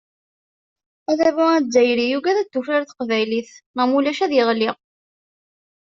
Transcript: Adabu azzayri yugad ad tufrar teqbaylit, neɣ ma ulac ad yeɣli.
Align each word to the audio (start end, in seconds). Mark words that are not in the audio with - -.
Adabu 1.11 1.43
azzayri 1.57 2.03
yugad 2.11 2.37
ad 2.41 2.49
tufrar 2.53 2.83
teqbaylit, 2.89 3.49
neɣ 3.75 3.85
ma 3.87 3.95
ulac 3.97 4.19
ad 4.25 4.31
yeɣli. 4.37 4.69